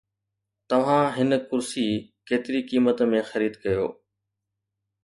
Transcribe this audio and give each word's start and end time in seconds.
توهان 0.69 1.05
هن 1.17 1.29
ڪرسي 1.49 1.85
ڪيتري 2.27 2.59
قيمت 2.69 2.97
۾ 3.13 3.21
خريد 3.29 3.53
ڪيو؟ 3.63 3.85